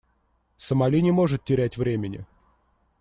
[0.57, 2.25] Сомали не может терять времени.